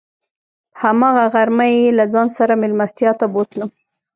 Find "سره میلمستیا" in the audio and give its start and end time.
2.37-3.11